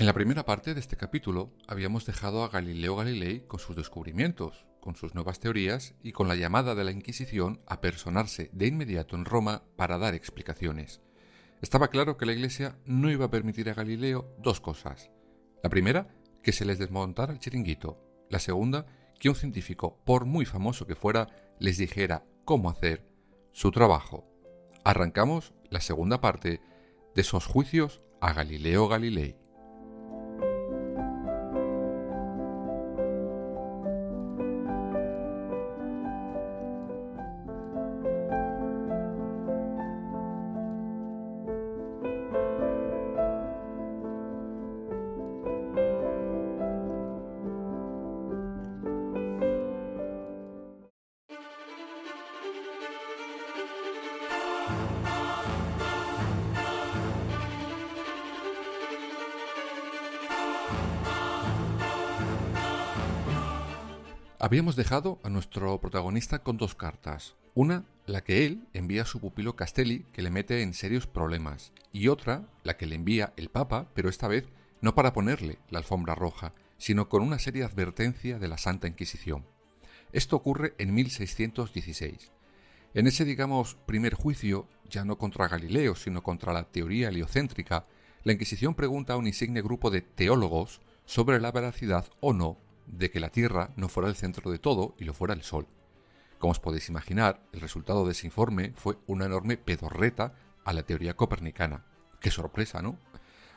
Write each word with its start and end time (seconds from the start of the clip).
En 0.00 0.06
la 0.06 0.14
primera 0.14 0.46
parte 0.46 0.72
de 0.72 0.80
este 0.80 0.96
capítulo 0.96 1.52
habíamos 1.68 2.06
dejado 2.06 2.42
a 2.42 2.48
Galileo 2.48 2.96
Galilei 2.96 3.46
con 3.46 3.60
sus 3.60 3.76
descubrimientos, 3.76 4.64
con 4.80 4.96
sus 4.96 5.14
nuevas 5.14 5.40
teorías 5.40 5.94
y 6.02 6.12
con 6.12 6.26
la 6.26 6.36
llamada 6.36 6.74
de 6.74 6.84
la 6.84 6.90
Inquisición 6.90 7.60
a 7.66 7.82
personarse 7.82 8.48
de 8.54 8.66
inmediato 8.66 9.14
en 9.14 9.26
Roma 9.26 9.62
para 9.76 9.98
dar 9.98 10.14
explicaciones. 10.14 11.02
Estaba 11.60 11.88
claro 11.88 12.16
que 12.16 12.24
la 12.24 12.32
Iglesia 12.32 12.78
no 12.86 13.10
iba 13.10 13.26
a 13.26 13.30
permitir 13.30 13.68
a 13.68 13.74
Galileo 13.74 14.34
dos 14.38 14.58
cosas. 14.58 15.10
La 15.62 15.68
primera, 15.68 16.08
que 16.42 16.52
se 16.52 16.64
les 16.64 16.78
desmontara 16.78 17.34
el 17.34 17.38
chiringuito. 17.38 18.02
La 18.30 18.38
segunda, 18.38 18.86
que 19.18 19.28
un 19.28 19.34
científico, 19.34 20.00
por 20.06 20.24
muy 20.24 20.46
famoso 20.46 20.86
que 20.86 20.96
fuera, 20.96 21.26
les 21.58 21.76
dijera 21.76 22.24
cómo 22.46 22.70
hacer 22.70 23.06
su 23.52 23.70
trabajo. 23.70 24.26
Arrancamos 24.82 25.52
la 25.68 25.82
segunda 25.82 26.22
parte 26.22 26.62
de 27.14 27.20
esos 27.20 27.44
juicios 27.44 28.00
a 28.22 28.32
Galileo 28.32 28.88
Galilei. 28.88 29.39
Habíamos 64.42 64.74
dejado 64.74 65.18
a 65.22 65.28
nuestro 65.28 65.78
protagonista 65.82 66.38
con 66.38 66.56
dos 66.56 66.74
cartas. 66.74 67.36
Una, 67.52 67.84
la 68.06 68.24
que 68.24 68.46
él 68.46 68.66
envía 68.72 69.02
a 69.02 69.04
su 69.04 69.20
pupilo 69.20 69.54
Castelli, 69.54 70.06
que 70.14 70.22
le 70.22 70.30
mete 70.30 70.62
en 70.62 70.72
serios 70.72 71.06
problemas, 71.06 71.74
y 71.92 72.08
otra, 72.08 72.48
la 72.64 72.78
que 72.78 72.86
le 72.86 72.94
envía 72.94 73.34
el 73.36 73.50
Papa, 73.50 73.90
pero 73.92 74.08
esta 74.08 74.28
vez 74.28 74.46
no 74.80 74.94
para 74.94 75.12
ponerle 75.12 75.58
la 75.68 75.80
alfombra 75.80 76.14
roja, 76.14 76.54
sino 76.78 77.10
con 77.10 77.22
una 77.22 77.38
seria 77.38 77.66
advertencia 77.66 78.38
de 78.38 78.48
la 78.48 78.56
Santa 78.56 78.88
Inquisición. 78.88 79.44
Esto 80.10 80.36
ocurre 80.36 80.72
en 80.78 80.94
1616. 80.94 82.32
En 82.94 83.06
ese, 83.06 83.26
digamos, 83.26 83.74
primer 83.84 84.14
juicio, 84.14 84.66
ya 84.88 85.04
no 85.04 85.18
contra 85.18 85.48
Galileo, 85.48 85.94
sino 85.96 86.22
contra 86.22 86.54
la 86.54 86.64
teoría 86.64 87.10
heliocéntrica, 87.10 87.84
la 88.24 88.32
Inquisición 88.32 88.74
pregunta 88.74 89.12
a 89.12 89.16
un 89.18 89.26
insigne 89.26 89.60
grupo 89.60 89.90
de 89.90 90.00
teólogos 90.00 90.80
sobre 91.04 91.40
la 91.40 91.52
veracidad 91.52 92.06
o 92.20 92.32
no 92.32 92.56
de 92.92 93.10
que 93.10 93.20
la 93.20 93.30
Tierra 93.30 93.72
no 93.76 93.88
fuera 93.88 94.08
el 94.08 94.16
centro 94.16 94.50
de 94.50 94.58
todo 94.58 94.94
y 94.98 95.04
lo 95.04 95.14
fuera 95.14 95.34
el 95.34 95.42
Sol. 95.42 95.66
Como 96.38 96.52
os 96.52 96.60
podéis 96.60 96.88
imaginar, 96.88 97.42
el 97.52 97.60
resultado 97.60 98.04
de 98.06 98.12
ese 98.12 98.26
informe 98.26 98.72
fue 98.74 98.98
una 99.06 99.26
enorme 99.26 99.56
pedorreta 99.56 100.34
a 100.64 100.72
la 100.72 100.82
teoría 100.82 101.14
copernicana. 101.14 101.84
¡Qué 102.20 102.30
sorpresa, 102.30 102.82
¿no? 102.82 102.98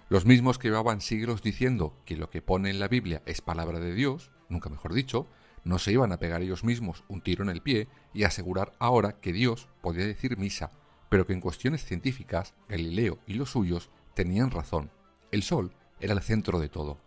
Los 0.10 0.26
mismos 0.26 0.60
que 0.60 0.68
llevaban 0.68 1.02
siglos 1.02 1.42
diciendo 1.42 1.98
que 2.06 2.18
lo 2.18 2.30
que 2.30 2.42
pone 2.42 2.70
en 2.70 2.80
la 2.80 2.88
Biblia 2.88 3.24
es 3.26 3.42
palabra 3.42 3.80
de 3.80 3.94
Dios, 3.94 4.32
nunca 4.50 4.70
mejor 4.70 4.94
dicho, 4.94 5.28
no 5.64 5.80
se 5.80 5.94
iban 5.94 6.12
a 6.12 6.18
pegar 6.18 6.42
ellos 6.42 6.64
mismos 6.64 7.04
un 7.08 7.22
tiro 7.22 7.44
en 7.44 7.50
el 7.50 7.62
pie 7.62 7.88
y 8.14 8.24
asegurar 8.24 8.74
ahora 8.80 9.20
que 9.20 9.32
Dios 9.32 9.70
podía 9.82 10.06
decir 10.06 10.38
misa, 10.38 10.72
pero 11.10 11.26
que 11.26 11.34
en 11.34 11.42
cuestiones 11.42 11.86
científicas 11.86 12.54
Galileo 12.68 13.20
y 13.26 13.36
los 13.36 13.52
suyos 13.52 13.90
tenían 14.14 14.52
razón. 14.52 14.92
El 15.32 15.44
Sol 15.44 15.74
era 16.00 16.14
el 16.14 16.22
centro 16.22 16.60
de 16.60 16.70
todo. 16.70 17.00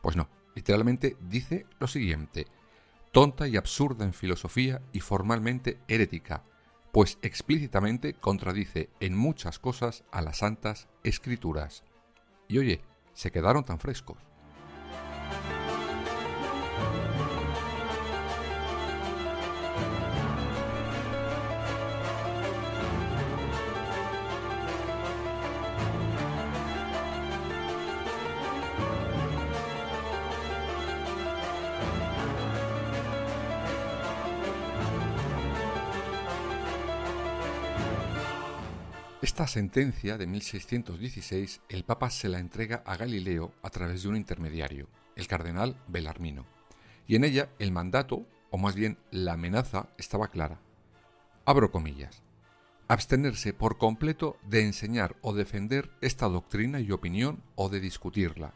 Pues 0.00 0.16
no, 0.16 0.28
Literalmente 0.58 1.16
dice 1.20 1.66
lo 1.78 1.86
siguiente, 1.86 2.48
tonta 3.12 3.46
y 3.46 3.56
absurda 3.56 4.04
en 4.04 4.12
filosofía 4.12 4.82
y 4.92 4.98
formalmente 4.98 5.78
herética, 5.86 6.42
pues 6.90 7.16
explícitamente 7.22 8.14
contradice 8.14 8.90
en 8.98 9.16
muchas 9.16 9.60
cosas 9.60 10.02
a 10.10 10.20
las 10.20 10.38
santas 10.38 10.88
escrituras. 11.04 11.84
Y 12.48 12.58
oye, 12.58 12.80
se 13.12 13.30
quedaron 13.30 13.62
tan 13.62 13.78
frescos. 13.78 14.18
Esta 39.38 39.46
sentencia 39.46 40.18
de 40.18 40.26
1616 40.26 41.60
el 41.68 41.84
Papa 41.84 42.10
se 42.10 42.28
la 42.28 42.40
entrega 42.40 42.82
a 42.84 42.96
Galileo 42.96 43.52
a 43.62 43.70
través 43.70 44.02
de 44.02 44.08
un 44.08 44.16
intermediario, 44.16 44.88
el 45.14 45.28
cardenal 45.28 45.76
Belarmino, 45.86 46.44
y 47.06 47.14
en 47.14 47.22
ella 47.22 47.48
el 47.60 47.70
mandato, 47.70 48.26
o 48.50 48.58
más 48.58 48.74
bien 48.74 48.98
la 49.12 49.34
amenaza, 49.34 49.90
estaba 49.96 50.32
clara. 50.32 50.58
Abro 51.44 51.70
comillas. 51.70 52.20
Abstenerse 52.88 53.52
por 53.52 53.78
completo 53.78 54.36
de 54.42 54.64
enseñar 54.64 55.14
o 55.20 55.32
defender 55.32 55.88
esta 56.00 56.26
doctrina 56.26 56.80
y 56.80 56.90
opinión 56.90 57.40
o 57.54 57.68
de 57.68 57.78
discutirla. 57.78 58.54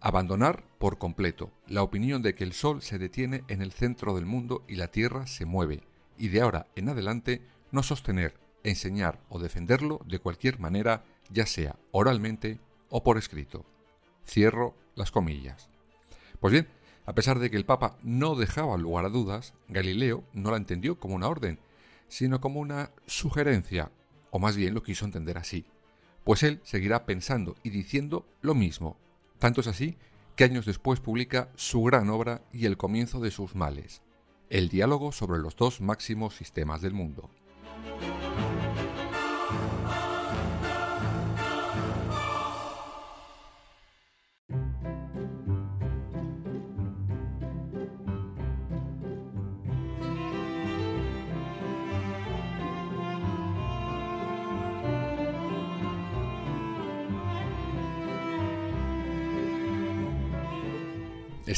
Abandonar 0.00 0.64
por 0.80 0.98
completo 0.98 1.52
la 1.68 1.84
opinión 1.84 2.22
de 2.22 2.34
que 2.34 2.42
el 2.42 2.54
Sol 2.54 2.82
se 2.82 2.98
detiene 2.98 3.44
en 3.46 3.62
el 3.62 3.70
centro 3.70 4.16
del 4.16 4.26
mundo 4.26 4.64
y 4.66 4.74
la 4.74 4.88
Tierra 4.88 5.28
se 5.28 5.44
mueve, 5.44 5.84
y 6.18 6.26
de 6.26 6.40
ahora 6.40 6.66
en 6.74 6.88
adelante 6.88 7.40
no 7.70 7.84
sostener 7.84 8.43
enseñar 8.64 9.20
o 9.28 9.38
defenderlo 9.38 10.00
de 10.06 10.18
cualquier 10.18 10.58
manera, 10.58 11.04
ya 11.30 11.46
sea 11.46 11.76
oralmente 11.92 12.58
o 12.90 13.02
por 13.02 13.18
escrito. 13.18 13.64
Cierro 14.26 14.74
las 14.94 15.10
comillas. 15.10 15.68
Pues 16.40 16.52
bien, 16.52 16.68
a 17.06 17.14
pesar 17.14 17.38
de 17.38 17.50
que 17.50 17.56
el 17.56 17.66
Papa 17.66 17.96
no 18.02 18.34
dejaba 18.34 18.76
lugar 18.76 19.04
a 19.04 19.10
dudas, 19.10 19.54
Galileo 19.68 20.24
no 20.32 20.50
la 20.50 20.56
entendió 20.56 20.98
como 20.98 21.14
una 21.14 21.28
orden, 21.28 21.58
sino 22.08 22.40
como 22.40 22.60
una 22.60 22.90
sugerencia, 23.06 23.90
o 24.30 24.38
más 24.38 24.56
bien 24.56 24.74
lo 24.74 24.82
quiso 24.82 25.04
entender 25.04 25.38
así, 25.38 25.64
pues 26.24 26.42
él 26.42 26.60
seguirá 26.64 27.04
pensando 27.04 27.56
y 27.62 27.70
diciendo 27.70 28.26
lo 28.40 28.54
mismo. 28.54 28.96
Tanto 29.38 29.60
es 29.60 29.66
así 29.66 29.96
que 30.36 30.44
años 30.44 30.66
después 30.66 31.00
publica 31.00 31.50
su 31.54 31.82
gran 31.82 32.08
obra 32.08 32.42
y 32.52 32.66
el 32.66 32.76
comienzo 32.76 33.20
de 33.20 33.30
sus 33.30 33.54
males, 33.54 34.02
el 34.48 34.68
diálogo 34.68 35.12
sobre 35.12 35.38
los 35.38 35.56
dos 35.56 35.80
máximos 35.80 36.34
sistemas 36.34 36.80
del 36.80 36.94
mundo. 36.94 37.30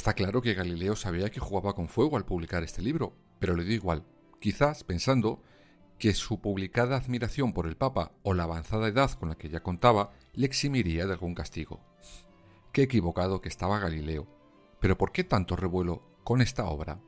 Está 0.06 0.14
claro 0.14 0.40
que 0.40 0.54
Galileo 0.54 0.94
sabía 0.94 1.30
que 1.30 1.40
jugaba 1.40 1.74
con 1.74 1.88
fuego 1.88 2.16
al 2.16 2.24
publicar 2.24 2.62
este 2.62 2.80
libro, 2.80 3.16
pero 3.40 3.56
le 3.56 3.64
dio 3.64 3.74
igual, 3.74 4.04
quizás 4.38 4.84
pensando 4.84 5.42
que 5.98 6.14
su 6.14 6.40
publicada 6.40 6.96
admiración 6.96 7.52
por 7.52 7.66
el 7.66 7.76
Papa 7.76 8.12
o 8.22 8.32
la 8.32 8.44
avanzada 8.44 8.86
edad 8.86 9.10
con 9.18 9.30
la 9.30 9.34
que 9.34 9.48
ya 9.48 9.64
contaba 9.64 10.12
le 10.32 10.46
eximiría 10.46 11.06
de 11.06 11.12
algún 11.14 11.34
castigo. 11.34 11.80
Qué 12.70 12.82
equivocado 12.82 13.40
que 13.40 13.48
estaba 13.48 13.80
Galileo. 13.80 14.28
Pero 14.78 14.96
¿por 14.96 15.10
qué 15.10 15.24
tanto 15.24 15.56
revuelo 15.56 16.04
con 16.22 16.40
esta 16.40 16.66
obra? 16.66 17.00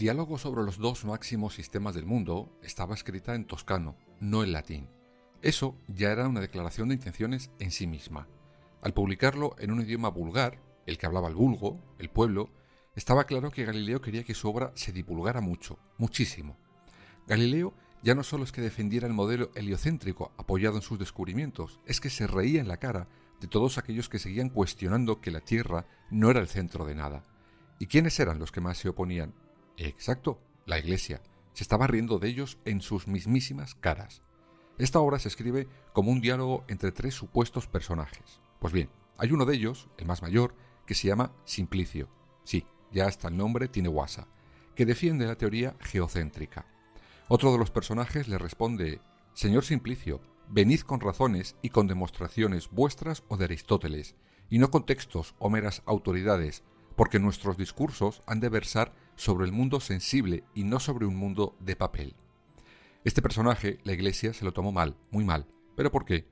Diálogo 0.00 0.38
sobre 0.38 0.62
los 0.62 0.78
dos 0.78 1.04
máximos 1.04 1.54
sistemas 1.54 1.94
del 1.94 2.06
mundo 2.06 2.58
estaba 2.62 2.94
escrita 2.94 3.34
en 3.34 3.44
toscano, 3.44 3.98
no 4.18 4.42
en 4.42 4.52
latín. 4.52 4.88
Eso 5.42 5.76
ya 5.88 6.10
era 6.10 6.26
una 6.26 6.40
declaración 6.40 6.88
de 6.88 6.94
intenciones 6.94 7.50
en 7.58 7.70
sí 7.70 7.86
misma. 7.86 8.26
Al 8.80 8.94
publicarlo 8.94 9.54
en 9.58 9.70
un 9.70 9.82
idioma 9.82 10.08
vulgar, 10.08 10.58
el 10.86 10.96
que 10.96 11.04
hablaba 11.04 11.28
el 11.28 11.34
vulgo, 11.34 11.78
el 11.98 12.08
pueblo, 12.08 12.48
estaba 12.96 13.24
claro 13.24 13.50
que 13.50 13.66
Galileo 13.66 14.00
quería 14.00 14.24
que 14.24 14.32
su 14.32 14.48
obra 14.48 14.72
se 14.74 14.90
divulgara 14.90 15.42
mucho, 15.42 15.78
muchísimo. 15.98 16.56
Galileo 17.26 17.74
ya 18.02 18.14
no 18.14 18.22
solo 18.22 18.44
es 18.44 18.52
que 18.52 18.62
defendiera 18.62 19.06
el 19.06 19.12
modelo 19.12 19.50
heliocéntrico 19.54 20.32
apoyado 20.38 20.76
en 20.76 20.82
sus 20.82 20.98
descubrimientos, 20.98 21.78
es 21.84 22.00
que 22.00 22.08
se 22.08 22.26
reía 22.26 22.62
en 22.62 22.68
la 22.68 22.78
cara 22.78 23.06
de 23.38 23.48
todos 23.48 23.76
aquellos 23.76 24.08
que 24.08 24.18
seguían 24.18 24.48
cuestionando 24.48 25.20
que 25.20 25.30
la 25.30 25.40
Tierra 25.40 25.86
no 26.10 26.30
era 26.30 26.40
el 26.40 26.48
centro 26.48 26.86
de 26.86 26.94
nada. 26.94 27.22
¿Y 27.78 27.86
quiénes 27.86 28.18
eran 28.18 28.38
los 28.38 28.50
que 28.50 28.62
más 28.62 28.78
se 28.78 28.88
oponían? 28.88 29.34
Exacto, 29.76 30.40
la 30.66 30.78
Iglesia. 30.78 31.22
Se 31.52 31.64
estaba 31.64 31.86
riendo 31.86 32.18
de 32.18 32.28
ellos 32.28 32.58
en 32.64 32.80
sus 32.80 33.08
mismísimas 33.08 33.74
caras. 33.74 34.22
Esta 34.78 35.00
obra 35.00 35.18
se 35.18 35.28
escribe 35.28 35.68
como 35.92 36.10
un 36.10 36.20
diálogo 36.20 36.64
entre 36.68 36.92
tres 36.92 37.14
supuestos 37.14 37.66
personajes. 37.66 38.40
Pues 38.60 38.72
bien, 38.72 38.88
hay 39.18 39.32
uno 39.32 39.44
de 39.44 39.54
ellos, 39.54 39.88
el 39.98 40.06
más 40.06 40.22
mayor, 40.22 40.54
que 40.86 40.94
se 40.94 41.08
llama 41.08 41.32
Simplicio. 41.44 42.08
Sí, 42.44 42.64
ya 42.90 43.06
hasta 43.06 43.28
el 43.28 43.36
nombre 43.36 43.68
tiene 43.68 43.88
guasa, 43.88 44.26
que 44.74 44.86
defiende 44.86 45.26
la 45.26 45.36
teoría 45.36 45.76
geocéntrica. 45.80 46.66
Otro 47.28 47.52
de 47.52 47.58
los 47.58 47.70
personajes 47.70 48.28
le 48.28 48.38
responde, 48.38 49.00
Señor 49.34 49.64
Simplicio, 49.64 50.20
venid 50.48 50.80
con 50.80 51.00
razones 51.00 51.56
y 51.62 51.70
con 51.70 51.86
demostraciones 51.86 52.70
vuestras 52.70 53.22
o 53.28 53.36
de 53.36 53.44
Aristóteles, 53.44 54.16
y 54.48 54.58
no 54.58 54.70
con 54.70 54.84
textos 54.84 55.34
o 55.38 55.48
meras 55.48 55.82
autoridades, 55.86 56.64
porque 56.96 57.20
nuestros 57.20 57.56
discursos 57.56 58.22
han 58.26 58.40
de 58.40 58.48
versar 58.48 58.92
sobre 59.20 59.44
el 59.44 59.52
mundo 59.52 59.80
sensible 59.80 60.44
y 60.54 60.64
no 60.64 60.80
sobre 60.80 61.04
un 61.04 61.14
mundo 61.14 61.54
de 61.60 61.76
papel. 61.76 62.16
Este 63.04 63.20
personaje 63.20 63.76
la 63.84 63.92
Iglesia 63.92 64.32
se 64.32 64.46
lo 64.46 64.54
tomó 64.54 64.72
mal, 64.72 64.96
muy 65.10 65.26
mal. 65.26 65.46
¿Pero 65.76 65.90
por 65.92 66.06
qué? 66.06 66.26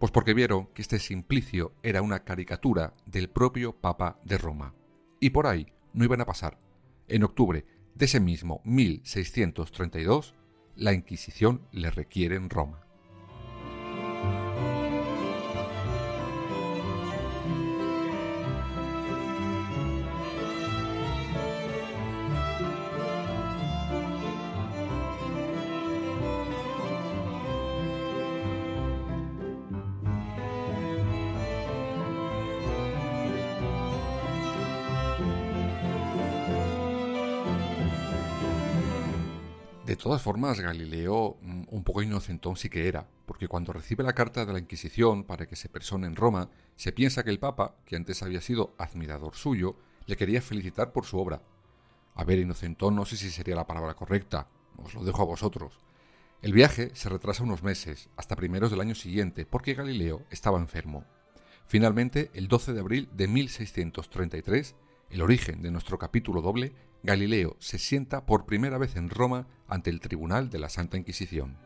Pues 0.00 0.10
porque 0.10 0.34
vieron 0.34 0.66
que 0.74 0.82
este 0.82 0.98
Simplicio 0.98 1.72
era 1.84 2.02
una 2.02 2.24
caricatura 2.24 2.94
del 3.06 3.30
propio 3.30 3.76
Papa 3.76 4.18
de 4.24 4.38
Roma. 4.38 4.74
Y 5.20 5.30
por 5.30 5.46
ahí 5.46 5.68
no 5.92 6.04
iban 6.04 6.20
a 6.20 6.26
pasar. 6.26 6.58
En 7.06 7.22
octubre 7.22 7.64
de 7.94 8.04
ese 8.06 8.18
mismo 8.18 8.60
1632, 8.64 10.34
la 10.74 10.94
Inquisición 10.94 11.62
le 11.70 11.92
requiere 11.92 12.34
en 12.34 12.50
Roma. 12.50 12.85
Todas 40.06 40.22
formas, 40.22 40.60
Galileo 40.60 41.36
mm, 41.40 41.64
un 41.68 41.82
poco 41.82 42.00
inocentón 42.00 42.54
sí 42.54 42.68
que 42.68 42.86
era, 42.86 43.08
porque 43.26 43.48
cuando 43.48 43.72
recibe 43.72 44.04
la 44.04 44.12
carta 44.12 44.46
de 44.46 44.52
la 44.52 44.60
Inquisición 44.60 45.24
para 45.24 45.46
que 45.46 45.56
se 45.56 45.68
persone 45.68 46.06
en 46.06 46.14
Roma, 46.14 46.48
se 46.76 46.92
piensa 46.92 47.24
que 47.24 47.30
el 47.30 47.40
Papa, 47.40 47.74
que 47.84 47.96
antes 47.96 48.22
había 48.22 48.40
sido 48.40 48.76
admirador 48.78 49.34
suyo, 49.34 49.74
le 50.06 50.16
quería 50.16 50.40
felicitar 50.40 50.92
por 50.92 51.06
su 51.06 51.18
obra. 51.18 51.42
A 52.14 52.22
ver, 52.22 52.38
inocentón 52.38 52.94
no 52.94 53.04
sé 53.04 53.16
si 53.16 53.30
sería 53.30 53.56
la 53.56 53.66
palabra 53.66 53.94
correcta, 53.94 54.46
os 54.76 54.94
lo 54.94 55.02
dejo 55.02 55.22
a 55.22 55.26
vosotros. 55.26 55.80
El 56.40 56.52
viaje 56.52 56.92
se 56.94 57.08
retrasa 57.08 57.42
unos 57.42 57.64
meses, 57.64 58.08
hasta 58.16 58.36
primeros 58.36 58.70
del 58.70 58.82
año 58.82 58.94
siguiente, 58.94 59.44
porque 59.44 59.74
Galileo 59.74 60.22
estaba 60.30 60.60
enfermo. 60.60 61.04
Finalmente, 61.66 62.30
el 62.32 62.46
12 62.46 62.74
de 62.74 62.80
abril 62.80 63.08
de 63.12 63.26
1633, 63.26 64.76
el 65.10 65.22
origen 65.22 65.62
de 65.62 65.70
nuestro 65.70 65.98
capítulo 65.98 66.42
doble, 66.42 66.72
Galileo 67.02 67.56
se 67.60 67.78
sienta 67.78 68.26
por 68.26 68.46
primera 68.46 68.78
vez 68.78 68.96
en 68.96 69.10
Roma 69.10 69.46
ante 69.68 69.90
el 69.90 70.00
Tribunal 70.00 70.50
de 70.50 70.58
la 70.58 70.68
Santa 70.68 70.96
Inquisición. 70.96 71.65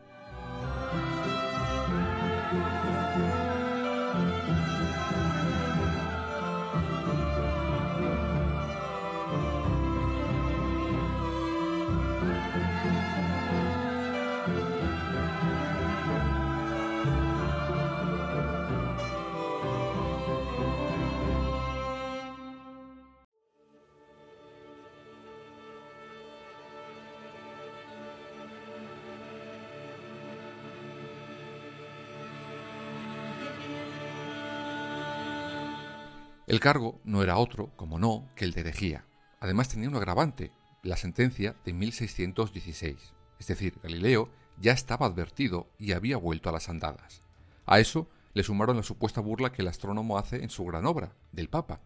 El 36.51 36.59
cargo 36.59 36.99
no 37.05 37.23
era 37.23 37.37
otro, 37.37 37.71
como 37.77 37.97
no, 37.97 38.27
que 38.35 38.43
el 38.43 38.51
de 38.51 38.59
herejía. 38.59 39.05
Además 39.39 39.69
tenía 39.69 39.87
un 39.87 39.95
agravante, 39.95 40.51
la 40.83 40.97
sentencia 40.97 41.55
de 41.63 41.71
1616. 41.71 43.13
Es 43.39 43.47
decir, 43.47 43.79
Galileo 43.81 44.29
ya 44.59 44.73
estaba 44.73 45.05
advertido 45.05 45.69
y 45.79 45.93
había 45.93 46.17
vuelto 46.17 46.49
a 46.49 46.51
las 46.51 46.67
andadas. 46.67 47.23
A 47.65 47.79
eso 47.79 48.09
le 48.33 48.43
sumaron 48.43 48.75
la 48.75 48.83
supuesta 48.83 49.21
burla 49.21 49.53
que 49.53 49.61
el 49.61 49.69
astrónomo 49.69 50.17
hace 50.17 50.43
en 50.43 50.49
su 50.49 50.65
gran 50.65 50.85
obra, 50.85 51.15
del 51.31 51.47
Papa. 51.47 51.79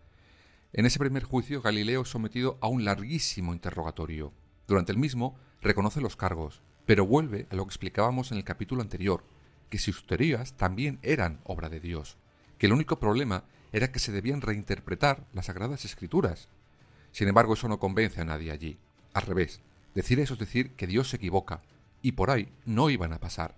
En 0.74 0.88
ese 0.88 0.98
primer 0.98 1.25
juicio, 1.25 1.62
Galileo 1.62 2.01
es 2.01 2.10
sometido 2.10 2.58
a 2.60 2.68
un 2.68 2.86
larguísimo 2.86 3.54
interrogatorio. 3.54 4.34
Durante 4.68 4.92
el 4.92 4.98
mismo, 4.98 5.38
reconoce 5.62 6.01
los 6.01 6.16
cargos, 6.16 6.63
pero 6.88 7.06
vuelve 7.06 7.46
a 7.51 7.56
lo 7.56 7.66
que 7.66 7.70
explicábamos 7.70 8.32
en 8.32 8.39
el 8.39 8.44
capítulo 8.44 8.82
anterior, 8.82 9.25
que 9.70 9.78
sus 9.78 10.08
teorías 10.08 10.58
también 10.58 10.98
eran 11.04 11.39
obra 11.44 11.70
de 11.70 11.80
Dios, 11.80 12.18
que 12.58 12.66
el 12.66 12.74
único 12.74 12.98
problema 12.98 13.44
era 13.72 13.91
que 13.91 14.00
se 14.00 14.12
debían 14.12 14.41
reinterpretar 14.41 15.25
las 15.34 15.48
Sagradas 15.48 15.86
Escrituras. 15.86 16.50
Sin 17.12 17.27
embargo, 17.27 17.53
eso 17.53 17.67
no 17.67 17.79
convence 17.79 18.22
a 18.22 18.25
nadie 18.25 18.51
allí. 18.51 18.77
Al 19.13 19.24
revés, 19.24 19.62
decir 19.93 20.19
eso 20.19 20.34
es 20.34 20.39
decir 20.39 20.72
que 20.72 20.88
Dios 20.88 21.10
se 21.10 21.17
equivoca, 21.17 21.62
y 22.01 22.12
por 22.13 22.29
ahí 22.29 22.50
no 22.65 22.89
iban 22.89 23.13
a 23.13 23.19
pasar. 23.19 23.55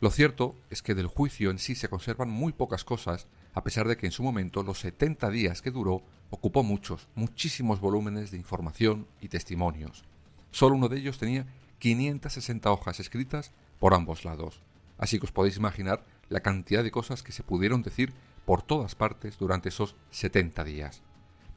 Lo 0.00 0.10
cierto 0.10 0.54
es 0.70 0.82
que 0.82 0.94
del 0.94 1.06
juicio 1.06 1.50
en 1.50 1.58
sí 1.58 1.74
se 1.74 1.88
conservan 1.88 2.30
muy 2.30 2.52
pocas 2.52 2.84
cosas, 2.84 3.26
a 3.52 3.64
pesar 3.64 3.88
de 3.88 3.96
que 3.96 4.06
en 4.06 4.12
su 4.12 4.22
momento 4.22 4.62
los 4.62 4.80
70 4.80 5.30
días 5.30 5.60
que 5.60 5.70
duró 5.70 6.02
ocupó 6.30 6.62
muchos, 6.62 7.08
muchísimos 7.14 7.80
volúmenes 7.80 8.30
de 8.30 8.36
información 8.36 9.06
y 9.20 9.28
testimonios. 9.28 10.04
Solo 10.50 10.76
uno 10.76 10.88
de 10.88 10.98
ellos 10.98 11.18
tenía 11.18 11.46
560 11.78 12.70
hojas 12.70 13.00
escritas 13.00 13.52
por 13.78 13.94
ambos 13.94 14.24
lados. 14.24 14.60
Así 14.98 15.18
que 15.18 15.26
os 15.26 15.32
podéis 15.32 15.56
imaginar 15.56 16.04
la 16.28 16.40
cantidad 16.40 16.82
de 16.82 16.90
cosas 16.90 17.22
que 17.22 17.32
se 17.32 17.42
pudieron 17.42 17.82
decir 17.82 18.12
por 18.48 18.62
todas 18.62 18.94
partes 18.94 19.38
durante 19.38 19.68
esos 19.68 19.94
70 20.08 20.64
días. 20.64 21.02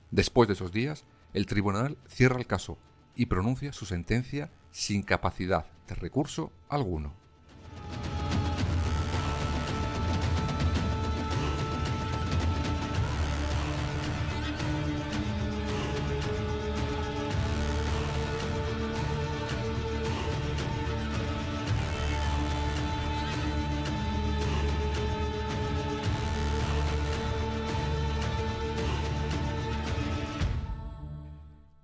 Después 0.10 0.50
de 0.50 0.56
esos 0.56 0.74
días, 0.74 1.06
el 1.34 1.46
tribunal 1.46 1.98
cierra 2.10 2.38
el 2.38 2.48
caso 2.48 2.78
y 3.16 3.28
pronuncia 3.28 3.72
su 3.72 3.86
sentencia 3.86 4.52
sin 4.72 5.02
capacidad 5.02 5.68
de 5.88 5.96
recurso 5.96 6.52
alguno. 6.68 7.14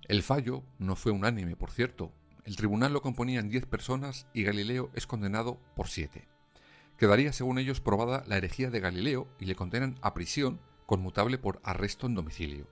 El 0.08 0.22
fallo 0.22 0.64
no 0.78 0.96
fue 0.96 1.12
unánime, 1.12 1.54
por 1.54 1.70
cierto. 1.70 2.10
El 2.46 2.56
tribunal 2.56 2.94
lo 2.94 3.02
componían 3.02 3.50
diez 3.50 3.66
personas 3.66 4.26
y 4.32 4.42
Galileo 4.42 4.90
es 4.94 5.06
condenado 5.06 5.60
por 5.76 5.88
siete. 5.88 6.26
Quedaría, 6.96 7.34
según 7.34 7.58
ellos, 7.58 7.82
probada 7.82 8.24
la 8.26 8.38
herejía 8.38 8.70
de 8.70 8.80
Galileo 8.80 9.28
y 9.38 9.44
le 9.44 9.54
condenan 9.54 9.98
a 10.00 10.14
prisión 10.14 10.60
conmutable 10.86 11.36
por 11.36 11.60
arresto 11.62 12.06
en 12.06 12.14
domicilio. 12.14 12.66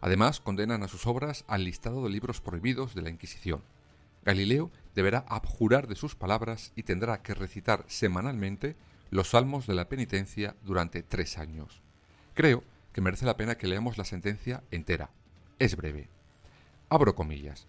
Además, 0.00 0.40
condenan 0.40 0.84
a 0.84 0.88
sus 0.88 1.08
obras 1.08 1.44
al 1.48 1.64
listado 1.64 2.04
de 2.04 2.10
libros 2.10 2.40
prohibidos 2.40 2.94
de 2.94 3.02
la 3.02 3.10
Inquisición. 3.10 3.64
Galileo 4.24 4.70
deberá 4.94 5.24
abjurar 5.28 5.88
de 5.88 5.96
sus 5.96 6.14
palabras 6.14 6.72
y 6.76 6.84
tendrá 6.84 7.20
que 7.20 7.34
recitar 7.34 7.84
semanalmente 7.88 8.76
los 9.10 9.30
salmos 9.30 9.66
de 9.66 9.74
la 9.74 9.88
penitencia 9.88 10.54
durante 10.62 11.02
tres 11.02 11.36
años. 11.36 11.82
Creo 12.34 12.62
que 12.92 13.00
merece 13.00 13.26
la 13.26 13.36
pena 13.36 13.56
que 13.56 13.66
leamos 13.66 13.98
la 13.98 14.04
sentencia 14.04 14.62
entera. 14.70 15.10
Es 15.58 15.76
breve. 15.76 16.15
Abro 16.88 17.16
comillas. 17.16 17.66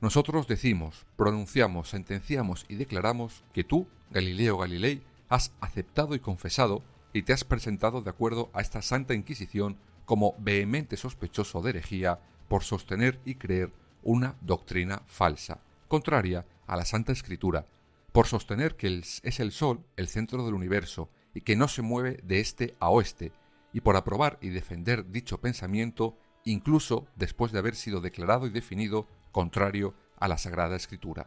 Nosotros 0.00 0.48
decimos, 0.48 1.06
pronunciamos, 1.16 1.90
sentenciamos 1.90 2.64
y 2.68 2.74
declaramos 2.74 3.44
que 3.52 3.62
tú, 3.62 3.86
Galileo 4.10 4.58
Galilei, 4.58 5.02
has 5.28 5.52
aceptado 5.60 6.16
y 6.16 6.18
confesado 6.18 6.82
y 7.12 7.22
te 7.22 7.32
has 7.32 7.44
presentado 7.44 8.02
de 8.02 8.10
acuerdo 8.10 8.50
a 8.52 8.60
esta 8.60 8.82
Santa 8.82 9.14
Inquisición 9.14 9.76
como 10.04 10.34
vehemente 10.38 10.96
sospechoso 10.96 11.62
de 11.62 11.70
herejía 11.70 12.18
por 12.48 12.64
sostener 12.64 13.20
y 13.24 13.36
creer 13.36 13.72
una 14.02 14.34
doctrina 14.40 15.02
falsa, 15.06 15.60
contraria 15.86 16.44
a 16.66 16.76
la 16.76 16.84
Santa 16.84 17.12
Escritura, 17.12 17.66
por 18.10 18.26
sostener 18.26 18.74
que 18.74 19.02
es 19.22 19.40
el 19.40 19.52
Sol 19.52 19.84
el 19.96 20.08
centro 20.08 20.44
del 20.44 20.54
universo 20.54 21.08
y 21.34 21.42
que 21.42 21.54
no 21.54 21.68
se 21.68 21.82
mueve 21.82 22.18
de 22.24 22.40
este 22.40 22.74
a 22.80 22.90
oeste, 22.90 23.30
y 23.72 23.82
por 23.82 23.94
aprobar 23.94 24.38
y 24.40 24.48
defender 24.48 25.08
dicho 25.12 25.40
pensamiento 25.40 26.18
incluso 26.44 27.06
después 27.16 27.52
de 27.52 27.58
haber 27.58 27.74
sido 27.74 28.00
declarado 28.00 28.46
y 28.46 28.50
definido 28.50 29.06
contrario 29.32 29.94
a 30.18 30.28
la 30.28 30.38
Sagrada 30.38 30.76
Escritura. 30.76 31.26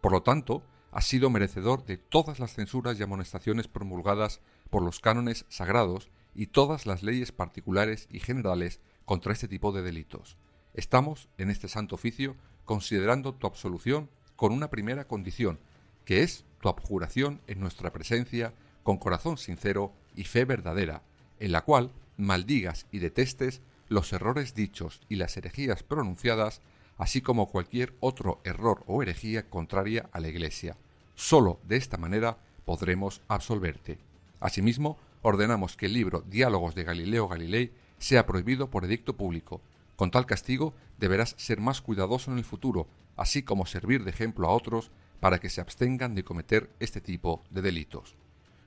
Por 0.00 0.12
lo 0.12 0.22
tanto, 0.22 0.62
ha 0.92 1.02
sido 1.02 1.30
merecedor 1.30 1.84
de 1.84 1.96
todas 1.96 2.40
las 2.40 2.54
censuras 2.54 2.98
y 2.98 3.02
amonestaciones 3.02 3.68
promulgadas 3.68 4.40
por 4.70 4.82
los 4.82 5.00
cánones 5.00 5.46
sagrados 5.48 6.10
y 6.34 6.46
todas 6.46 6.86
las 6.86 7.02
leyes 7.02 7.32
particulares 7.32 8.08
y 8.10 8.20
generales 8.20 8.80
contra 9.04 9.32
este 9.32 9.48
tipo 9.48 9.72
de 9.72 9.82
delitos. 9.82 10.36
Estamos, 10.74 11.28
en 11.38 11.50
este 11.50 11.68
santo 11.68 11.94
oficio, 11.94 12.36
considerando 12.64 13.34
tu 13.34 13.46
absolución 13.46 14.10
con 14.36 14.52
una 14.52 14.70
primera 14.70 15.06
condición, 15.06 15.60
que 16.04 16.22
es 16.22 16.44
tu 16.60 16.68
abjuración 16.68 17.40
en 17.46 17.60
nuestra 17.60 17.92
presencia 17.92 18.54
con 18.82 18.98
corazón 18.98 19.38
sincero 19.38 19.92
y 20.14 20.24
fe 20.24 20.44
verdadera, 20.44 21.02
en 21.38 21.52
la 21.52 21.62
cual 21.62 21.92
maldigas 22.16 22.86
y 22.90 22.98
detestes 22.98 23.62
los 23.90 24.12
errores 24.12 24.54
dichos 24.54 25.02
y 25.08 25.16
las 25.16 25.36
herejías 25.36 25.82
pronunciadas, 25.82 26.62
así 26.96 27.20
como 27.20 27.50
cualquier 27.50 27.94
otro 28.00 28.40
error 28.44 28.84
o 28.86 29.02
herejía 29.02 29.50
contraria 29.50 30.08
a 30.12 30.20
la 30.20 30.28
Iglesia. 30.28 30.76
Solo 31.16 31.60
de 31.64 31.76
esta 31.76 31.98
manera 31.98 32.38
podremos 32.64 33.20
absolverte. 33.26 33.98
Asimismo, 34.38 34.96
ordenamos 35.22 35.76
que 35.76 35.86
el 35.86 35.94
libro 35.94 36.22
Diálogos 36.22 36.74
de 36.76 36.84
Galileo 36.84 37.26
Galilei 37.26 37.72
sea 37.98 38.26
prohibido 38.26 38.70
por 38.70 38.84
edicto 38.84 39.16
público. 39.16 39.60
Con 39.96 40.12
tal 40.12 40.24
castigo 40.24 40.72
deberás 40.98 41.34
ser 41.36 41.60
más 41.60 41.82
cuidadoso 41.82 42.30
en 42.30 42.38
el 42.38 42.44
futuro, 42.44 42.86
así 43.16 43.42
como 43.42 43.66
servir 43.66 44.04
de 44.04 44.10
ejemplo 44.10 44.46
a 44.46 44.52
otros 44.52 44.92
para 45.18 45.40
que 45.40 45.50
se 45.50 45.60
abstengan 45.60 46.14
de 46.14 46.22
cometer 46.22 46.70
este 46.78 47.00
tipo 47.00 47.42
de 47.50 47.60
delitos. 47.60 48.14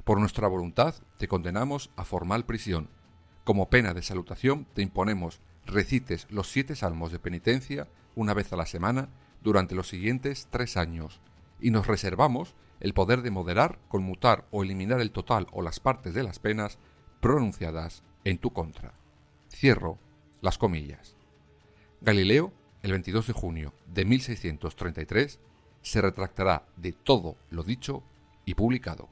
Por 0.03 0.20
nuestra 0.20 0.50
voluntad 0.50 0.96
te 1.18 1.30
condenamos 1.30 1.92
a 1.96 2.03
formal 2.03 2.46
prisión. 2.46 2.89
Como 3.43 3.69
pena 3.69 3.93
de 3.93 4.01
salutación 4.01 4.65
te 4.73 4.81
imponemos 4.81 5.41
recites 5.65 6.27
los 6.29 6.50
siete 6.50 6.75
salmos 6.75 7.12
de 7.12 7.19
penitencia 7.19 7.88
una 8.15 8.33
vez 8.33 8.53
a 8.53 8.55
la 8.55 8.65
semana 8.65 9.09
durante 9.41 9.75
los 9.75 9.89
siguientes 9.89 10.47
tres 10.50 10.77
años, 10.77 11.19
y 11.59 11.71
nos 11.71 11.88
reservamos 11.88 12.55
el 12.79 12.93
poder 12.93 13.21
de 13.21 13.31
moderar, 13.31 13.79
conmutar 13.88 14.45
o 14.51 14.63
eliminar 14.63 15.01
el 15.01 15.12
total 15.12 15.47
o 15.51 15.62
las 15.62 15.79
partes 15.79 16.13
de 16.13 16.23
las 16.23 16.39
penas 16.39 16.79
pronunciadas 17.19 18.03
en 18.23 18.38
tu 18.38 18.51
contra. 18.51 18.93
Cierro 19.50 19.97
las 20.41 20.57
comillas. 20.57 21.15
Galileo, 22.01 22.53
el 22.81 22.91
22 22.91 23.27
de 23.27 23.33
junio 23.33 23.73
de 23.88 24.05
1633, 24.05 25.39
se 25.81 26.01
retractará 26.01 26.65
de 26.77 26.93
todo 26.93 27.38
lo 27.50 27.63
dicho 27.63 28.03
y 28.45 28.55
publicado. 28.55 29.09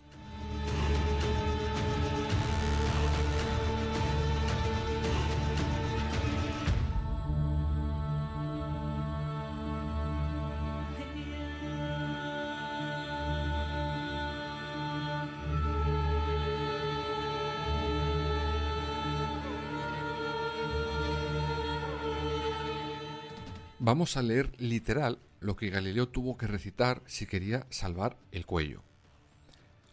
Vamos 23.83 24.15
a 24.15 24.21
leer 24.21 24.51
literal 24.59 25.17
lo 25.39 25.55
que 25.55 25.71
Galileo 25.71 26.07
tuvo 26.07 26.38
que 26.38 26.45
recitar 26.45 27.01
si 27.07 27.25
quería 27.25 27.65
salvar 27.71 28.15
el 28.31 28.45
cuello. 28.45 28.83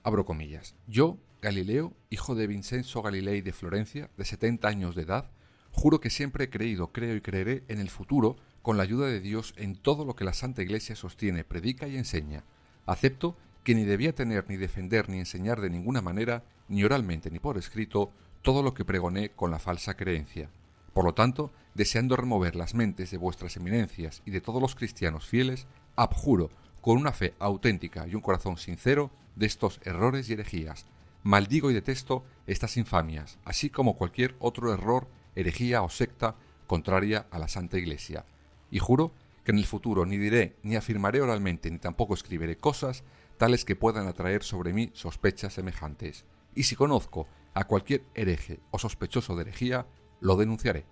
Abro 0.03 0.27
comillas. 0.27 0.75
Yo, 0.87 1.17
Galileo, 1.41 1.95
hijo 2.11 2.35
de 2.35 2.47
Vincenzo 2.47 3.01
Galilei 3.01 3.41
de 3.41 3.55
Florencia, 3.55 4.11
de 4.19 4.27
70 4.27 4.69
años 4.69 4.95
de 4.95 5.05
edad, 5.05 5.31
juro 5.73 6.03
que 6.03 6.11
siempre 6.11 6.45
he 6.45 6.51
creído, 6.51 6.93
creo 6.93 7.17
y 7.17 7.23
creeré 7.23 7.65
en 7.69 7.81
el 7.81 7.89
futuro, 7.89 8.37
con 8.61 8.77
la 8.77 8.83
ayuda 8.83 9.07
de 9.07 9.21
Dios, 9.21 9.55
en 9.57 9.75
todo 9.75 10.05
lo 10.05 10.15
que 10.15 10.27
la 10.27 10.35
Santa 10.35 10.61
Iglesia 10.61 10.95
sostiene, 10.95 11.43
predica 11.43 11.89
y 11.89 11.97
enseña. 11.97 12.45
Acepto 12.85 13.39
que 13.65 13.75
ni 13.75 13.85
debía 13.85 14.15
tener, 14.15 14.45
ni 14.51 14.59
defender, 14.59 15.09
ni 15.09 15.19
enseñar 15.19 15.63
de 15.63 15.71
ninguna 15.71 16.03
manera, 16.03 16.45
ni 16.69 16.85
oralmente 16.85 17.31
ni 17.31 17.39
por 17.39 17.57
escrito, 17.57 18.13
todo 18.43 18.63
lo 18.63 18.75
que 18.75 18.85
pregoné 18.85 19.31
con 19.31 19.51
la 19.51 19.59
falsa 19.59 19.97
creencia. 19.97 20.51
Por 20.99 21.05
lo 21.05 21.15
tanto, 21.15 21.53
deseando 21.75 22.17
remover 22.17 22.57
las 22.57 22.75
mentes 22.75 23.13
de 23.13 23.19
vuestras 23.19 23.57
eminencias 23.57 24.21
y 24.27 24.33
de 24.33 24.41
todos 24.41 24.61
los 24.61 24.75
cristianos 24.75 25.29
fieles, 25.29 25.69
abjuro, 25.95 26.51
con 26.81 26.97
una 26.97 27.13
fe 27.13 27.35
auténtica 27.39 28.09
y 28.09 28.17
un 28.17 28.21
corazón 28.21 28.57
sincero, 28.57 29.13
de 29.37 29.47
estos 29.47 29.79
errores 29.85 30.29
y 30.29 30.33
herejías. 30.33 30.87
Maldigo 31.23 31.71
y 31.71 31.75
detesto 31.75 32.25
estas 32.49 32.77
infamias, 32.77 33.39
así 33.45 33.71
como 33.71 33.97
cualquier 33.97 34.35
otro 34.41 34.75
error, 34.75 35.07
herejía 35.37 35.83
o 35.83 35.89
secta 35.89 36.35
contraria 36.67 37.29
a 37.31 37.39
la 37.39 37.47
Santa 37.47 37.79
Iglesia. 37.79 38.25
Y 38.69 38.81
juro 38.81 39.13
que 39.45 39.53
en 39.53 39.59
el 39.59 39.67
futuro 39.67 40.05
ni 40.05 40.17
diré, 40.17 40.57
ni 40.65 40.75
afirmaré 40.75 41.21
oralmente, 41.21 41.71
ni 41.71 41.79
tampoco 41.79 42.15
escribiré 42.15 42.59
cosas 42.59 43.05
tales 43.37 43.65
que 43.65 43.77
puedan 43.77 44.09
atraer 44.09 44.43
sobre 44.43 44.73
mí 44.73 44.91
sospechas 44.95 45.55
semejantes. 45.55 46.25
Y 46.57 46.65
si 46.65 46.75
conozco 46.75 47.29
a 47.55 47.69
cualquier 47.69 48.03
hereje 48.17 48.59
o 48.73 48.81
sospechoso 48.81 49.37
de 49.37 49.43
herejía, 49.43 49.87
lo 50.21 50.37
denunciaré. 50.37 50.87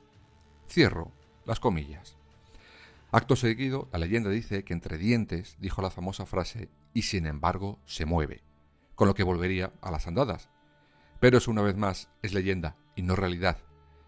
Cierro 0.68 1.12
las 1.45 1.61
comillas. 1.61 2.16
Acto 3.12 3.37
seguido, 3.37 3.88
la 3.92 3.99
leyenda 3.99 4.30
dice 4.30 4.64
que 4.64 4.73
entre 4.73 4.99
dientes 4.99 5.56
dijo 5.61 5.80
la 5.80 5.90
famosa 5.90 6.26
frase 6.26 6.68
y 6.92 7.02
sin 7.02 7.26
embargo 7.26 7.78
se 7.87 8.04
mueve, 8.04 8.42
con 8.95 9.09
lo 9.09 9.14
que 9.14 9.23
volvería 9.23 9.73
a 9.80 9.90
las 9.90 10.06
andadas. 10.06 10.50
Pero 11.21 11.38
eso 11.38 11.50
una 11.50 11.62
vez 11.62 11.76
más 11.76 12.11
es 12.23 12.35
leyenda 12.35 12.76
y 12.95 13.02
no 13.02 13.16
realidad. 13.16 13.59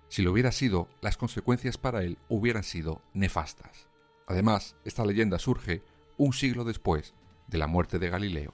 Si 0.09 0.23
lo 0.23 0.33
hubiera 0.33 0.53
sido, 0.53 0.89
las 1.01 1.17
consecuencias 1.17 1.79
para 1.79 2.03
él 2.03 2.19
hubieran 2.29 2.65
sido 2.65 3.03
nefastas. 3.13 3.89
Además, 4.27 4.77
esta 4.85 5.05
leyenda 5.05 5.39
surge 5.39 5.83
un 6.17 6.33
siglo 6.33 6.65
después 6.65 7.15
de 7.47 7.59
la 7.59 7.67
muerte 7.67 7.99
de 7.99 8.11
Galileo. 8.11 8.53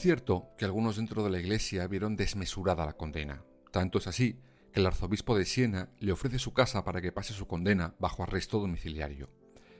Es 0.00 0.04
cierto 0.04 0.48
que 0.56 0.64
algunos 0.64 0.96
dentro 0.96 1.22
de 1.22 1.28
la 1.28 1.38
Iglesia 1.38 1.86
vieron 1.86 2.16
desmesurada 2.16 2.86
la 2.86 2.94
condena. 2.94 3.44
Tanto 3.70 3.98
es 3.98 4.06
así 4.06 4.40
que 4.72 4.80
el 4.80 4.86
arzobispo 4.86 5.36
de 5.36 5.44
Siena 5.44 5.90
le 5.98 6.12
ofrece 6.12 6.38
su 6.38 6.54
casa 6.54 6.84
para 6.84 7.02
que 7.02 7.12
pase 7.12 7.34
su 7.34 7.46
condena 7.46 7.94
bajo 7.98 8.22
arresto 8.22 8.60
domiciliario. 8.60 9.28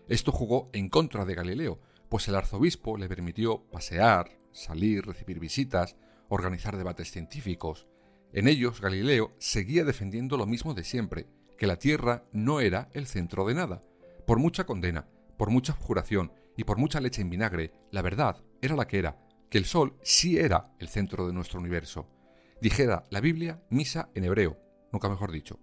Esto 0.09 0.31
jugó 0.31 0.69
en 0.75 0.91
contra 0.91 1.25
de 1.25 1.35
Galileo, 1.35 1.81
pues 2.11 2.29
el 2.29 2.35
arzobispo 2.35 2.99
le 2.99 3.09
permitió 3.09 3.63
pasear, 3.71 4.39
salir, 4.53 5.07
recibir 5.07 5.41
visitas, 5.41 5.97
organizar 6.29 6.77
debates 6.77 7.11
científicos. 7.11 7.87
En 8.35 8.47
ellos 8.47 8.83
Galileo 8.83 9.33
seguía 9.39 9.87
defendiendo 9.87 10.37
lo 10.37 10.45
mismo 10.45 10.75
de 10.75 10.85
siempre, 10.85 11.29
que 11.57 11.67
la 11.67 11.77
Tierra 11.77 12.25
no 12.31 12.61
era 12.61 12.91
el 12.93 13.07
centro 13.07 13.47
de 13.47 13.55
nada. 13.55 13.81
Por 14.27 14.39
mucha 14.39 14.65
condena, 14.65 15.09
por 15.39 15.49
mucha 15.49 15.73
juración 15.73 16.31
y 16.59 16.65
por 16.65 16.77
mucha 16.77 17.01
leche 17.01 17.23
en 17.23 17.31
vinagre, 17.31 17.73
la 17.91 18.03
verdad 18.03 18.45
era 18.61 18.77
la 18.77 18.87
que 18.87 18.99
era, 18.99 19.17
que 19.51 19.59
el 19.59 19.65
Sol 19.65 19.97
sí 20.03 20.39
era 20.39 20.73
el 20.79 20.89
centro 20.89 21.27
de 21.27 21.33
nuestro 21.33 21.59
universo. 21.59 22.09
Dijera 22.63 23.05
la 23.11 23.21
Biblia 23.21 23.63
misa 23.69 24.09
en 24.15 24.25
hebreo, 24.25 24.59
nunca 24.93 25.09
mejor 25.09 25.33
dicho. 25.33 25.59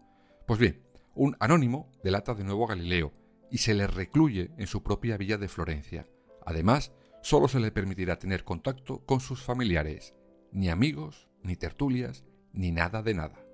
Pues 0.45 0.59
bien, 0.59 0.83
un 1.15 1.35
anónimo 1.39 1.91
delata 2.03 2.33
de 2.35 2.43
nuevo 2.43 2.65
a 2.65 2.69
Galileo 2.69 3.13
y 3.49 3.59
se 3.59 3.73
le 3.73 3.87
recluye 3.87 4.51
en 4.57 4.67
su 4.67 4.83
propia 4.83 5.17
villa 5.17 5.37
de 5.37 5.47
Florencia. 5.47 6.05
Además, 6.45 6.91
solo 7.21 7.47
se 7.47 7.59
le 7.59 7.71
permitirá 7.71 8.19
tener 8.19 8.43
contacto 8.43 9.05
con 9.05 9.19
sus 9.19 9.41
familiares, 9.41 10.13
ni 10.51 10.69
amigos, 10.69 11.29
ni 11.41 11.55
tertulias, 11.55 12.25
ni 12.51 12.71
nada 12.71 13.01
de 13.01 13.13
nada. 13.13 13.46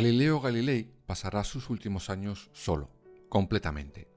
Galileo 0.00 0.40
Galilei 0.40 0.90
pasará 1.04 1.44
sus 1.44 1.68
últimos 1.68 2.08
años 2.08 2.48
solo, 2.54 2.88
completamente. 3.28 4.08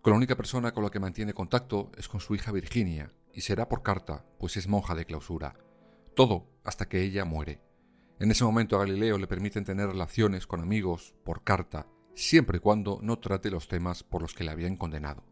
Con 0.00 0.12
la 0.12 0.16
única 0.16 0.34
persona 0.34 0.72
con 0.72 0.82
la 0.82 0.88
que 0.88 0.98
mantiene 0.98 1.34
contacto 1.34 1.92
es 1.98 2.08
con 2.08 2.20
su 2.20 2.34
hija 2.34 2.52
Virginia, 2.52 3.12
y 3.34 3.42
será 3.42 3.68
por 3.68 3.82
carta, 3.82 4.24
pues 4.38 4.56
es 4.56 4.66
monja 4.66 4.94
de 4.94 5.04
clausura. 5.04 5.54
Todo 6.14 6.48
hasta 6.64 6.88
que 6.88 7.02
ella 7.02 7.26
muere. 7.26 7.60
En 8.18 8.30
ese 8.30 8.44
momento 8.44 8.76
a 8.76 8.78
Galileo 8.78 9.18
le 9.18 9.26
permiten 9.26 9.66
tener 9.66 9.88
relaciones 9.88 10.46
con 10.46 10.62
amigos 10.62 11.14
por 11.22 11.44
carta, 11.44 11.86
siempre 12.14 12.56
y 12.56 12.60
cuando 12.60 12.98
no 13.02 13.18
trate 13.18 13.50
los 13.50 13.68
temas 13.68 14.04
por 14.04 14.22
los 14.22 14.32
que 14.32 14.42
le 14.42 14.52
habían 14.52 14.78
condenado. 14.78 15.22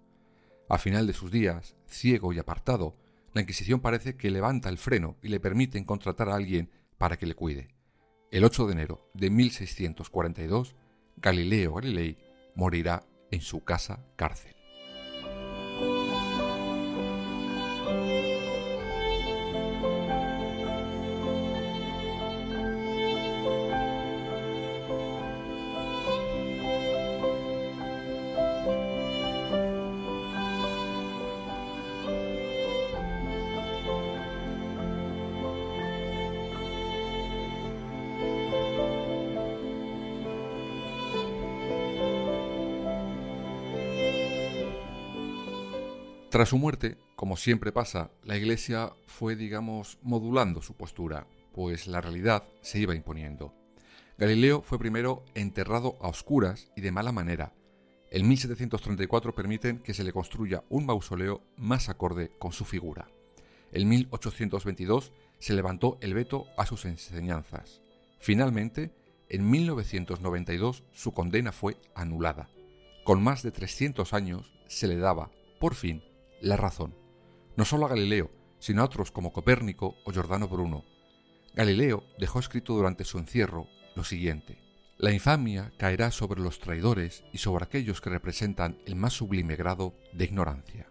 A 0.69 0.77
final 0.77 1.07
de 1.07 1.15
sus 1.15 1.31
días, 1.31 1.77
ciego 1.87 2.35
y 2.35 2.39
apartado, 2.39 2.95
la 3.33 3.41
Inquisición 3.41 3.81
parece 3.81 4.19
que 4.19 4.31
levanta 4.31 4.69
el 4.69 4.77
freno 4.77 5.17
y 5.23 5.29
le 5.29 5.41
permiten 5.41 5.85
contratar 5.85 6.29
a 6.29 6.35
alguien 6.35 6.71
para 6.99 7.17
que 7.17 7.25
le 7.25 7.35
cuide. 7.35 7.74
El 8.35 8.43
8 8.43 8.67
de 8.67 8.73
enero 8.73 9.09
de 9.15 9.31
1642, 9.31 10.75
Galileo 11.19 11.75
Galilei 11.75 12.19
morirá 12.57 13.07
en 13.31 13.41
su 13.41 13.63
casa 13.63 14.05
cárcel. 14.17 14.57
Tras 46.35 46.49
su 46.49 46.59
muerte, 46.59 46.99
como 47.15 47.37
siempre 47.37 47.71
pasa, 47.71 48.11
la 48.25 48.37
Iglesia 48.37 48.93
fue, 49.07 49.37
digamos, 49.37 50.01
modulando 50.03 50.63
su 50.63 50.75
postura, 50.75 51.29
pues 51.53 51.87
la 51.87 52.01
realidad 52.01 52.43
se 52.61 52.81
iba 52.81 52.97
imponiendo. 52.97 53.55
Galileo 54.19 54.61
fue 54.61 54.81
primero 54.81 55.25
enterrado 55.37 55.97
a 56.01 56.09
oscuras 56.09 56.73
y 56.75 56.81
de 56.81 56.91
mala 56.91 57.13
manera. 57.13 57.53
En 58.11 58.27
1734 58.27 59.33
permiten 59.33 59.79
que 59.79 59.95
se 59.95 60.03
le 60.03 60.13
construya 60.13 60.65
un 60.71 60.87
mausoleo 60.87 61.41
más 61.57 61.89
acorde 61.89 62.33
con 62.41 62.53
su 62.53 62.65
figura. 62.65 63.07
En 63.71 63.89
1822 63.89 65.13
se 65.39 65.55
levantó 65.55 65.99
el 66.01 66.15
veto 66.15 66.47
a 66.59 66.67
sus 66.67 66.85
enseñanzas. 66.85 67.81
Finalmente, 68.19 68.91
en 69.29 69.49
1992 69.49 70.83
su 70.91 71.13
condena 71.13 71.53
fue 71.53 71.77
anulada. 71.95 72.51
Con 73.05 73.23
más 73.23 73.45
de 73.45 73.53
300 73.53 74.13
años 74.13 74.53
se 74.67 74.89
le 74.89 74.97
daba, 74.97 75.31
por 75.61 75.77
fin, 75.77 76.03
la 76.41 76.57
razón, 76.57 76.97
no 77.57 77.65
solo 77.65 77.87
a 77.87 77.89
Galileo, 77.89 78.31
sino 78.59 78.83
a 78.83 78.85
otros 78.85 79.11
como 79.11 79.33
Copérnico 79.33 79.97
o 80.05 80.13
Giordano 80.13 80.49
Bruno. 80.49 80.85
Galileo 81.55 82.05
dejó 82.19 82.39
escrito 82.39 82.75
durante 82.75 83.05
su 83.05 83.19
encierro 83.19 83.69
lo 83.95 84.05
siguiente. 84.05 84.59
La 84.97 85.13
infamia 85.13 85.73
caerá 85.77 86.11
sobre 86.11 86.41
los 86.41 86.61
traidores 86.61 87.25
y 87.33 87.39
sobre 87.39 87.65
aquellos 87.65 88.01
que 88.01 88.11
representan 88.11 88.79
el 88.87 88.97
más 88.97 89.13
sublime 89.13 89.57
grado 89.57 89.95
de 90.13 90.25
ignorancia. 90.25 90.91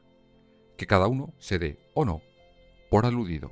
Que 0.78 0.88
cada 0.88 1.08
uno 1.08 1.34
se 1.40 1.60
dé, 1.60 1.80
o 1.94 2.06
no, 2.06 2.22
por 2.90 3.06
aludido. 3.06 3.52